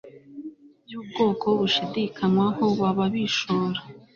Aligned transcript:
byubwoko 0.85 1.45
bushidikanywaho 1.59 2.65
baba 2.79 3.05
bishora 3.13 3.79